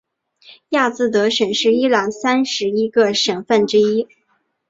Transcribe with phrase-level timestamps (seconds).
[0.69, 4.07] 亚兹德省是伊朗三十一个省份之一。